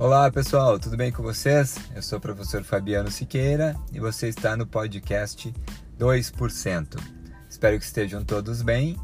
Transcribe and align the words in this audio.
Olá 0.00 0.30
pessoal, 0.30 0.78
tudo 0.78 0.96
bem 0.96 1.10
com 1.10 1.24
vocês? 1.24 1.76
Eu 1.92 2.00
sou 2.04 2.18
o 2.18 2.22
professor 2.22 2.62
Fabiano 2.62 3.10
Siqueira 3.10 3.74
e 3.92 3.98
você 3.98 4.28
está 4.28 4.56
no 4.56 4.64
podcast 4.64 5.52
2%. 5.98 7.00
Espero 7.50 7.76
que 7.76 7.84
estejam 7.84 8.24
todos 8.24 8.62
bem 8.62 8.96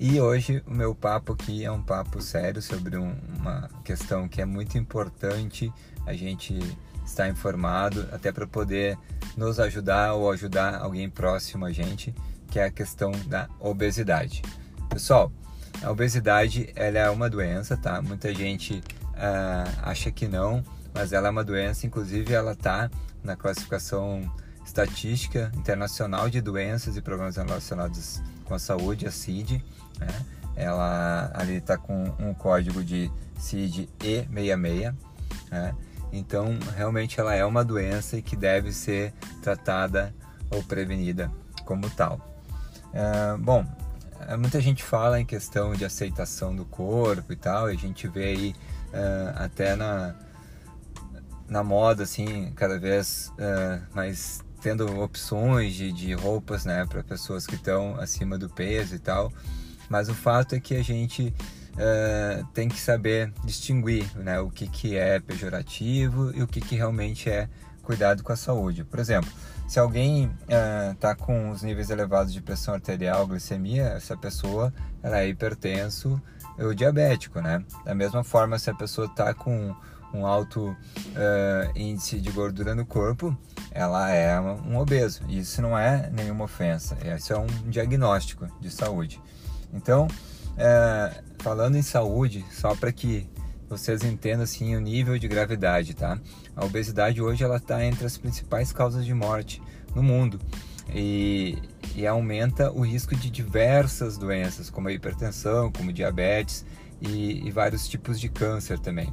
e 0.00 0.18
hoje 0.18 0.62
o 0.66 0.70
meu 0.70 0.94
papo 0.94 1.34
aqui 1.34 1.66
é 1.66 1.70
um 1.70 1.82
papo 1.82 2.22
sério 2.22 2.62
sobre 2.62 2.96
um, 2.96 3.14
uma 3.36 3.68
questão 3.84 4.26
que 4.26 4.40
é 4.40 4.46
muito 4.46 4.78
importante 4.78 5.70
a 6.06 6.14
gente 6.14 6.58
estar 7.04 7.28
informado, 7.28 8.08
até 8.10 8.32
para 8.32 8.46
poder 8.46 8.96
nos 9.36 9.60
ajudar 9.60 10.14
ou 10.14 10.32
ajudar 10.32 10.76
alguém 10.76 11.10
próximo 11.10 11.66
a 11.66 11.72
gente, 11.72 12.14
que 12.50 12.58
é 12.58 12.64
a 12.64 12.70
questão 12.70 13.12
da 13.26 13.50
obesidade. 13.60 14.40
Pessoal, 14.88 15.30
a 15.82 15.90
obesidade 15.90 16.72
ela 16.74 16.98
é 16.98 17.10
uma 17.10 17.28
doença, 17.28 17.76
tá? 17.76 18.00
Muita 18.00 18.34
gente 18.34 18.82
uh, 19.18 19.78
acha 19.82 20.10
que 20.10 20.26
não, 20.26 20.64
mas 20.94 21.12
ela 21.12 21.28
é 21.28 21.30
uma 21.30 21.44
doença, 21.44 21.86
inclusive 21.86 22.32
ela 22.32 22.52
está 22.52 22.90
na 23.22 23.36
classificação 23.36 24.30
estatística 24.64 25.50
internacional 25.54 26.28
de 26.28 26.40
doenças 26.40 26.96
e 26.96 27.02
problemas 27.02 27.36
relacionados 27.36 28.22
com 28.44 28.54
a 28.54 28.58
saúde, 28.58 29.06
a 29.06 29.10
CID. 29.10 29.64
Né? 29.98 30.08
Ela 30.56 31.30
ali 31.34 31.56
está 31.56 31.76
com 31.76 32.14
um 32.18 32.34
código 32.34 32.82
de 32.84 33.10
CID 33.38 33.88
E66. 33.98 34.94
Né? 35.50 35.74
Então, 36.12 36.58
realmente 36.76 37.20
ela 37.20 37.34
é 37.34 37.44
uma 37.44 37.64
doença 37.64 38.16
e 38.16 38.22
que 38.22 38.36
deve 38.36 38.72
ser 38.72 39.12
tratada 39.42 40.14
ou 40.50 40.62
prevenida 40.62 41.30
como 41.64 41.88
tal. 41.90 42.20
Uh, 42.88 43.38
bom, 43.38 43.64
muita 44.36 44.60
gente 44.60 44.82
fala 44.82 45.20
em 45.20 45.24
questão 45.24 45.72
de 45.72 45.84
aceitação 45.84 46.54
do 46.54 46.64
corpo 46.64 47.32
e 47.32 47.36
tal, 47.36 47.70
e 47.70 47.74
a 47.74 47.78
gente 47.78 48.08
vê 48.08 48.24
aí 48.24 48.54
uh, 48.88 49.44
até 49.44 49.76
na, 49.76 50.14
na 51.48 51.62
moda, 51.62 52.02
assim, 52.02 52.52
cada 52.54 52.78
vez 52.78 53.32
uh, 53.34 53.94
mais 53.94 54.42
tendo 54.60 55.00
opções 55.00 55.74
de, 55.74 55.92
de 55.92 56.12
roupas, 56.14 56.64
né, 56.64 56.84
para 56.86 57.02
pessoas 57.02 57.46
que 57.46 57.54
estão 57.54 57.94
acima 57.96 58.36
do 58.36 58.48
peso 58.48 58.94
e 58.94 58.98
tal. 58.98 59.32
Mas 59.88 60.08
o 60.08 60.14
fato 60.14 60.54
é 60.54 60.60
que 60.60 60.74
a 60.74 60.82
gente 60.82 61.32
uh, 61.74 62.44
tem 62.52 62.68
que 62.68 62.78
saber 62.78 63.32
distinguir, 63.44 64.04
né, 64.16 64.40
o 64.40 64.50
que, 64.50 64.66
que 64.66 64.96
é 64.96 65.20
pejorativo 65.20 66.32
e 66.36 66.42
o 66.42 66.46
que, 66.46 66.60
que 66.60 66.74
realmente 66.74 67.30
é 67.30 67.48
cuidado 67.88 68.22
com 68.22 68.30
a 68.30 68.36
saúde. 68.36 68.84
Por 68.84 69.00
exemplo, 69.00 69.32
se 69.66 69.80
alguém 69.80 70.30
está 70.92 71.12
uh, 71.12 71.16
com 71.16 71.50
os 71.50 71.62
níveis 71.62 71.88
elevados 71.88 72.34
de 72.34 72.42
pressão 72.42 72.74
arterial, 72.74 73.26
glicemia, 73.26 73.84
essa 73.84 74.14
pessoa 74.14 74.74
ela 75.02 75.20
é 75.20 75.26
hipertenso 75.26 76.20
ou 76.58 76.74
diabético, 76.74 77.40
né? 77.40 77.64
Da 77.86 77.94
mesma 77.94 78.22
forma, 78.22 78.58
se 78.58 78.68
a 78.68 78.74
pessoa 78.74 79.06
está 79.06 79.32
com 79.32 79.74
um 80.12 80.26
alto 80.26 80.68
uh, 80.68 81.78
índice 81.78 82.20
de 82.20 82.30
gordura 82.30 82.74
no 82.74 82.84
corpo, 82.84 83.34
ela 83.70 84.10
é 84.10 84.38
um 84.38 84.76
obeso. 84.76 85.22
Isso 85.26 85.62
não 85.62 85.76
é 85.78 86.10
nenhuma 86.10 86.44
ofensa, 86.44 86.94
isso 87.16 87.32
é 87.32 87.38
um 87.38 87.46
diagnóstico 87.70 88.46
de 88.60 88.70
saúde. 88.70 89.18
Então, 89.72 90.08
uh, 90.08 91.22
falando 91.38 91.76
em 91.76 91.82
saúde, 91.82 92.44
só 92.52 92.74
para 92.74 92.92
que 92.92 93.26
vocês 93.68 94.02
entendam 94.02 94.42
assim 94.42 94.74
o 94.74 94.80
nível 94.80 95.18
de 95.18 95.28
gravidade, 95.28 95.94
tá? 95.94 96.18
A 96.56 96.64
obesidade 96.64 97.20
hoje 97.20 97.44
ela 97.44 97.56
está 97.56 97.84
entre 97.84 98.06
as 98.06 98.16
principais 98.16 98.72
causas 98.72 99.04
de 99.04 99.12
morte 99.12 99.62
no 99.94 100.02
mundo 100.02 100.40
e, 100.94 101.58
e 101.94 102.06
aumenta 102.06 102.70
o 102.72 102.80
risco 102.80 103.14
de 103.14 103.30
diversas 103.30 104.16
doenças, 104.16 104.70
como 104.70 104.88
a 104.88 104.92
hipertensão, 104.92 105.70
como 105.70 105.92
diabetes 105.92 106.64
e, 107.00 107.46
e 107.46 107.50
vários 107.50 107.86
tipos 107.88 108.18
de 108.18 108.28
câncer 108.28 108.78
também. 108.78 109.12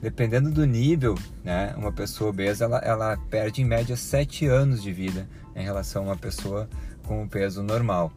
Dependendo 0.00 0.50
do 0.50 0.64
nível, 0.64 1.14
né, 1.42 1.74
uma 1.76 1.90
pessoa 1.90 2.30
obesa 2.30 2.66
ela, 2.66 2.78
ela 2.78 3.16
perde 3.30 3.62
em 3.62 3.64
média 3.64 3.96
7 3.96 4.46
anos 4.46 4.82
de 4.82 4.92
vida 4.92 5.28
em 5.56 5.64
relação 5.64 6.02
a 6.02 6.06
uma 6.06 6.16
pessoa 6.16 6.68
com 7.04 7.22
um 7.22 7.28
peso 7.28 7.62
normal. 7.62 8.12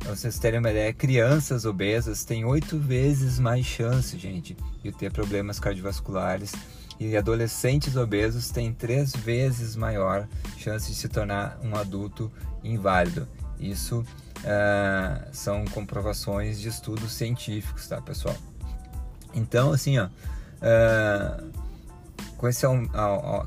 Pra 0.00 0.16
vocês 0.16 0.38
terem 0.38 0.58
uma 0.58 0.70
ideia, 0.70 0.92
crianças 0.92 1.64
obesas 1.64 2.24
têm 2.24 2.44
oito 2.44 2.78
vezes 2.78 3.38
mais 3.38 3.64
chance, 3.64 4.18
gente, 4.18 4.56
de 4.82 4.90
ter 4.90 5.12
problemas 5.12 5.60
cardiovasculares 5.60 6.52
e 6.98 7.16
adolescentes 7.16 7.96
obesos 7.96 8.50
têm 8.50 8.72
três 8.72 9.12
vezes 9.14 9.76
maior 9.76 10.26
chance 10.58 10.90
de 10.90 10.96
se 10.96 11.08
tornar 11.08 11.58
um 11.62 11.74
adulto 11.76 12.30
inválido. 12.64 13.28
Isso 13.58 14.00
uh, 14.00 15.28
são 15.32 15.64
comprovações 15.66 16.60
de 16.60 16.68
estudos 16.68 17.12
científicos, 17.12 17.86
tá, 17.86 18.00
pessoal? 18.00 18.36
Então, 19.34 19.72
assim, 19.72 19.98
ó, 19.98 20.06
uh, 20.06 21.50
com 22.36 22.48
esse, 22.48 22.66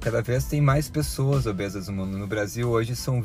cada 0.02 0.22
vez 0.22 0.46
tem 0.46 0.62
mais 0.62 0.88
pessoas 0.88 1.46
obesas 1.46 1.88
no 1.88 1.94
mundo. 1.94 2.18
No 2.18 2.28
Brasil 2.28 2.70
hoje 2.70 2.96
são 2.96 3.22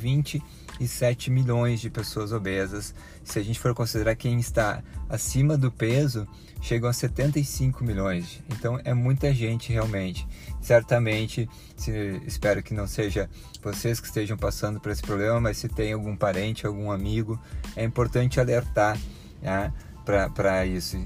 27 0.78 1.30
milhões 1.30 1.80
de 1.80 1.90
pessoas 1.90 2.32
obesas. 2.32 2.94
Se 3.24 3.38
a 3.38 3.42
gente 3.42 3.58
for 3.58 3.74
considerar 3.74 4.14
quem 4.14 4.38
está 4.38 4.82
acima 5.08 5.56
do 5.56 5.70
peso, 5.70 6.26
chegam 6.60 6.88
a 6.88 6.92
75 6.92 7.84
milhões. 7.84 8.42
Então 8.50 8.80
é 8.84 8.94
muita 8.94 9.32
gente 9.32 9.72
realmente. 9.72 10.26
Certamente, 10.60 11.48
se, 11.76 11.90
espero 12.26 12.62
que 12.62 12.74
não 12.74 12.86
seja 12.86 13.28
vocês 13.62 14.00
que 14.00 14.06
estejam 14.06 14.36
passando 14.36 14.80
por 14.80 14.90
esse 14.90 15.02
problema, 15.02 15.40
mas 15.40 15.58
se 15.58 15.68
tem 15.68 15.92
algum 15.92 16.16
parente, 16.16 16.66
algum 16.66 16.90
amigo, 16.90 17.40
é 17.76 17.84
importante 17.84 18.40
alertar 18.40 18.98
né, 19.42 19.72
para 20.04 20.66
isso 20.66 20.96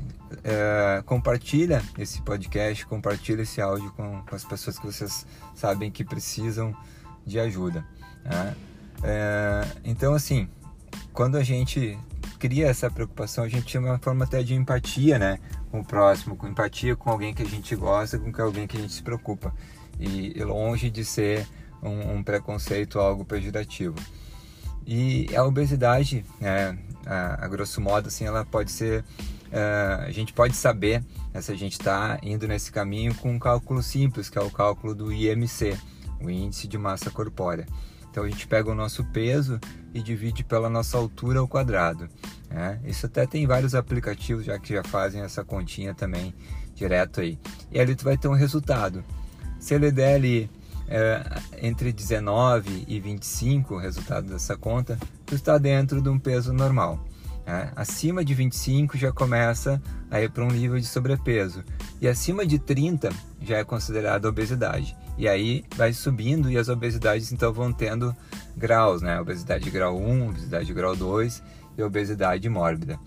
é, 0.45 1.03
compartilha 1.05 1.83
esse 1.99 2.23
podcast, 2.23 2.87
compartilha 2.87 3.43
esse 3.43 3.61
áudio 3.61 3.91
com, 3.93 4.23
com, 4.23 4.35
as 4.35 4.45
pessoas 4.45 4.79
que 4.79 4.87
vocês 4.87 5.27
sabem 5.55 5.91
que 5.91 6.05
precisam 6.05 6.75
de 7.27 7.39
ajuda. 7.39 7.85
Né? 8.25 8.55
É, 9.03 9.67
então, 9.85 10.15
assim, 10.15 10.49
quando 11.13 11.37
a 11.37 11.43
gente 11.43 11.99
cria 12.39 12.67
essa 12.67 12.91
preocupação, 12.91 13.45
a 13.45 13.49
gente 13.49 13.67
tinha 13.67 13.81
uma 13.81 13.99
forma 13.99 14.25
até 14.25 14.43
de 14.43 14.55
empatia, 14.55 15.19
né, 15.19 15.39
com 15.71 15.81
o 15.81 15.85
próximo, 15.85 16.37
com 16.37 16.49
empatia 16.49 16.97
com 16.97 17.11
alguém 17.11 17.33
que 17.33 17.43
a 17.43 17.49
gente 17.49 17.75
gosta, 17.77 18.19
com 18.19 18.43
alguém 18.43 18.67
que 18.67 18.77
a 18.77 18.81
gente 18.81 18.93
se 18.93 19.03
preocupa, 19.03 19.55
e, 19.99 20.39
e 20.39 20.45
longe 20.45 20.91
de 20.91 21.05
ser 21.05 21.47
um, 21.83 22.17
um 22.17 22.23
preconceito, 22.23 22.99
algo 22.99 23.25
pejorativo. 23.25 23.97
E 24.87 25.29
a 25.37 25.45
obesidade, 25.45 26.25
né, 26.41 26.77
a, 27.07 27.45
a 27.45 27.49
grosso 27.49 27.81
modo, 27.81 28.09
assim, 28.09 28.25
ela 28.25 28.45
pode 28.45 28.71
ser 28.71 29.05
uh, 29.53 30.03
a 30.07 30.11
gente 30.11 30.33
pode 30.33 30.57
saber 30.57 31.05
né, 31.33 31.41
se 31.41 31.53
a 31.53 31.57
gente 31.57 31.73
está 31.73 32.19
indo 32.23 32.49
nesse 32.49 32.73
caminho 32.73 33.15
com 33.15 33.31
um 33.31 33.39
cálculo 33.39 33.83
simples, 33.83 34.29
que 34.29 34.39
é 34.39 34.43
o 34.43 34.51
cálculo 34.51 34.95
do 34.95 35.13
IMC, 35.13 35.79
o 36.21 36.31
Índice 36.31 36.67
de 36.67 36.79
Massa 36.79 37.11
Corpórea. 37.11 37.67
Então 38.13 38.25
a 38.25 38.29
gente 38.29 38.47
pega 38.47 38.71
o 38.71 38.75
nosso 38.75 39.03
peso 39.05 39.59
e 39.95 40.03
divide 40.03 40.45
pela 40.45 40.69
nossa 40.69 40.99
altura 40.99 41.41
ao 41.41 41.49
quadrado. 41.49 42.11
Né? 42.51 42.79
Isso 42.85 43.07
até 43.07 43.27
tem 43.27 43.47
vários 43.47 43.75
aplicativos 43.75 44.45
já 44.45 44.59
que 44.59 44.75
já 44.75 44.85
fazem 44.85 45.23
essa 45.23 45.43
continha 45.43 45.95
também 45.95 46.35
direto 46.75 47.23
aí. 47.23 47.39
E 47.73 47.81
ali 47.81 47.97
tu 47.97 48.05
vai 48.05 48.19
ter 48.19 48.29
um 48.29 48.35
resultado. 48.35 49.03
Se 49.59 49.73
ele 49.73 49.91
der 49.91 50.17
ali 50.17 50.51
é, 50.87 51.25
entre 51.63 51.91
19 51.91 52.85
e 52.87 53.01
25, 53.01 53.77
o 53.77 53.79
resultado 53.79 54.29
dessa 54.29 54.59
conta, 54.59 54.99
tu 55.25 55.35
está 55.35 55.57
dentro 55.57 56.03
de 56.03 56.11
um 56.11 56.19
peso 56.19 56.53
normal. 56.53 57.03
Né? 57.47 57.73
Acima 57.75 58.23
de 58.23 58.35
25 58.35 58.99
já 58.99 59.11
começa 59.11 59.81
a 60.11 60.21
ir 60.21 60.31
para 60.31 60.45
um 60.45 60.51
nível 60.51 60.79
de 60.79 60.87
sobrepeso. 60.87 61.65
E 61.99 62.07
acima 62.07 62.45
de 62.45 62.59
30 62.59 63.09
já 63.41 63.57
é 63.57 63.65
considerada 63.65 64.29
obesidade. 64.29 64.95
E 65.17 65.29
aí 65.29 65.65
vai 65.77 65.93
subindo 65.93 66.51
e 66.51 66.57
as 66.57 66.69
obesidades 66.69 67.33
então 67.33 67.53
vão 67.53 67.73
tendo 67.73 68.15
graus, 68.57 69.03
né? 69.03 69.21
Obesidade 69.21 69.65
de 69.65 69.71
grau 69.71 69.99
1, 69.99 70.29
obesidade 70.29 70.67
de 70.67 70.75
grau 70.75 70.97
2 70.97 71.43
e 71.77 71.83
obesidade 71.83 72.49
mórbida. 72.49 72.99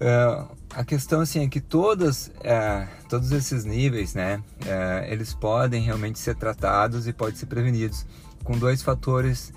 Uh, 0.00 0.56
a 0.74 0.84
questão 0.84 1.20
assim 1.20 1.44
é 1.44 1.48
que 1.48 1.60
todas, 1.60 2.28
uh, 2.28 2.88
todos 3.08 3.32
esses 3.32 3.64
níveis, 3.64 4.14
né, 4.14 4.40
uh, 4.62 5.12
eles 5.12 5.34
podem 5.34 5.82
realmente 5.82 6.20
ser 6.20 6.36
tratados 6.36 7.08
e 7.08 7.12
podem 7.12 7.34
ser 7.34 7.46
prevenidos 7.46 8.06
com 8.44 8.56
dois 8.56 8.80
fatores 8.80 9.52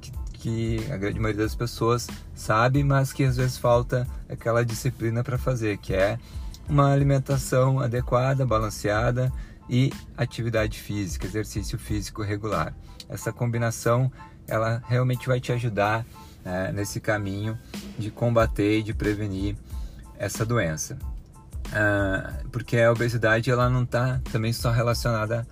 que 0.00 0.10
que 0.42 0.84
a 0.90 0.96
grande 0.96 1.20
maioria 1.20 1.44
das 1.44 1.54
pessoas 1.54 2.08
sabe, 2.34 2.82
mas 2.82 3.12
que 3.12 3.22
às 3.22 3.36
vezes 3.36 3.56
falta 3.56 4.08
aquela 4.28 4.64
disciplina 4.64 5.22
para 5.22 5.38
fazer, 5.38 5.78
que 5.78 5.94
é 5.94 6.18
uma 6.68 6.92
alimentação 6.92 7.78
adequada, 7.78 8.44
balanceada 8.44 9.32
e 9.68 9.92
atividade 10.16 10.80
física, 10.80 11.26
exercício 11.26 11.78
físico 11.78 12.22
regular. 12.22 12.74
Essa 13.08 13.32
combinação 13.32 14.10
ela 14.46 14.82
realmente 14.86 15.26
vai 15.26 15.40
te 15.40 15.52
ajudar 15.52 16.04
né, 16.44 16.72
nesse 16.72 17.00
caminho 17.00 17.58
de 17.98 18.10
combater 18.10 18.78
e 18.78 18.82
de 18.82 18.92
prevenir 18.92 19.56
essa 20.18 20.44
doença. 20.44 20.98
Ah, 21.72 22.32
porque 22.50 22.78
a 22.78 22.92
obesidade 22.92 23.50
ela 23.50 23.68
não 23.70 23.84
está 23.84 24.20
também 24.30 24.52
só 24.52 24.70
relacionada 24.70 25.46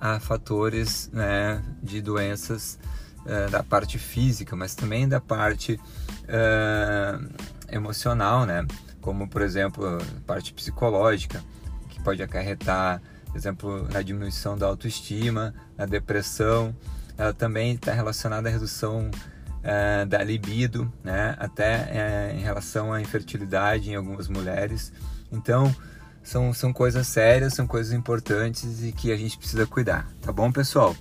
a 0.00 0.18
fatores 0.18 1.08
né, 1.12 1.62
de 1.82 2.02
doenças 2.02 2.78
é, 3.24 3.46
da 3.46 3.62
parte 3.62 3.98
física, 3.98 4.56
mas 4.56 4.74
também 4.74 5.08
da 5.08 5.20
parte 5.20 5.80
é, 6.26 7.18
emocional, 7.74 8.44
né? 8.44 8.66
Como, 9.00 9.28
por 9.28 9.42
exemplo, 9.42 9.98
parte 10.26 10.52
psicológica, 10.52 11.42
que 11.88 12.02
pode 12.02 12.22
acarretar 12.22 13.00
exemplo, 13.34 13.88
na 13.90 14.02
diminuição 14.02 14.56
da 14.56 14.66
autoestima, 14.66 15.54
na 15.76 15.86
depressão. 15.86 16.74
Ela 17.16 17.32
também 17.32 17.74
está 17.74 17.92
relacionada 17.92 18.48
à 18.48 18.52
redução 18.52 19.10
é, 19.62 20.04
da 20.04 20.22
libido, 20.22 20.92
né? 21.04 21.36
até 21.38 21.88
é, 21.90 22.34
em 22.34 22.40
relação 22.40 22.92
à 22.92 23.00
infertilidade 23.00 23.90
em 23.90 23.94
algumas 23.94 24.28
mulheres. 24.28 24.92
Então, 25.30 25.74
são, 26.22 26.52
são 26.52 26.72
coisas 26.72 27.06
sérias, 27.06 27.54
são 27.54 27.66
coisas 27.66 27.92
importantes 27.92 28.82
e 28.82 28.92
que 28.92 29.12
a 29.12 29.16
gente 29.16 29.36
precisa 29.36 29.66
cuidar, 29.66 30.08
tá 30.20 30.32
bom, 30.32 30.52
pessoal? 30.52 30.94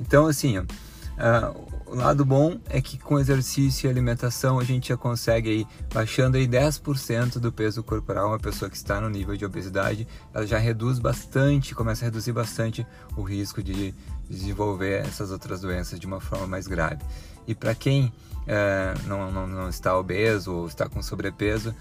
Então, 0.00 0.26
assim, 0.26 0.58
ó, 0.58 0.64
o 1.94 1.96
lado 1.96 2.24
bom 2.24 2.58
é 2.68 2.82
que 2.82 2.98
com 2.98 3.20
exercício 3.20 3.86
e 3.86 3.90
alimentação 3.90 4.58
a 4.58 4.64
gente 4.64 4.88
já 4.88 4.96
consegue 4.96 5.48
aí, 5.48 5.66
baixando 5.92 6.36
aí 6.36 6.46
10% 6.46 7.38
do 7.38 7.52
peso 7.52 7.84
corporal, 7.84 8.28
uma 8.28 8.38
pessoa 8.38 8.68
que 8.68 8.76
está 8.76 9.00
no 9.00 9.08
nível 9.08 9.36
de 9.36 9.44
obesidade, 9.44 10.06
ela 10.34 10.44
já 10.44 10.58
reduz 10.58 10.98
bastante, 10.98 11.72
começa 11.72 12.04
a 12.04 12.06
reduzir 12.06 12.32
bastante 12.32 12.84
o 13.16 13.22
risco 13.22 13.62
de 13.62 13.94
desenvolver 14.28 15.06
essas 15.06 15.30
outras 15.30 15.60
doenças 15.60 16.00
de 16.00 16.06
uma 16.06 16.20
forma 16.20 16.48
mais 16.48 16.66
grave. 16.66 17.00
E 17.46 17.54
para 17.54 17.76
quem 17.76 18.06
uh, 18.06 19.08
não, 19.08 19.30
não, 19.30 19.46
não 19.46 19.68
está 19.68 19.96
obeso 19.96 20.52
ou 20.52 20.66
está 20.66 20.88
com 20.88 21.00
sobrepeso, 21.00 21.72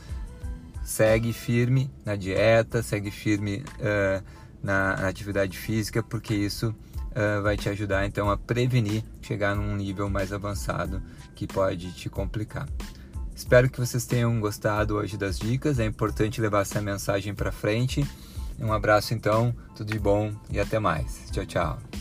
segue 0.83 1.33
firme 1.33 1.89
na 2.06 2.15
dieta, 2.15 2.83
segue 2.83 3.10
firme 3.10 3.65
uh, 3.80 4.24
na, 4.62 4.95
na 4.95 5.07
atividade 5.07 5.57
física, 5.57 6.04
porque 6.04 6.36
isso 6.36 6.75
uh, 7.13 7.42
vai 7.42 7.56
te 7.56 7.69
ajudar 7.69 8.06
então 8.06 8.30
a 8.30 8.38
prevenir 8.38 9.04
chegar 9.21 9.56
num 9.56 9.75
nível 9.75 10.10
mais 10.10 10.33
avançado 10.33 11.01
que 11.36 11.48
pode 11.48 11.92
te 11.94 12.10
complicar. 12.10 12.68
Espero 13.36 13.69
que 13.69 13.80
vocês 13.80 14.06
tenham 14.06 14.39
gostado 14.39 14.95
hoje 14.95 15.18
das 15.18 15.39
dicas. 15.39 15.80
É 15.80 15.86
importante 15.86 16.39
levar 16.39 16.62
essa 16.62 16.81
mensagem 16.81 17.33
para 17.33 17.51
frente. 17.51 18.06
Um 18.60 18.71
abraço 18.71 19.13
então, 19.13 19.54
tudo 19.75 19.92
de 19.92 20.00
bom 20.00 20.31
e 20.50 20.60
até 20.60 20.77
mais. 20.80 21.24
Tchau, 21.31 21.45
tchau. 21.45 21.93